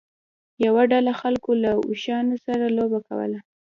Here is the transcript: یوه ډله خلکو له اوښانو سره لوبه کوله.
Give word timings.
یوه 0.65 0.83
ډله 0.91 1.13
خلکو 1.21 1.51
له 1.63 1.71
اوښانو 1.87 2.35
سره 2.45 2.65
لوبه 2.77 2.99
کوله. 3.07 3.39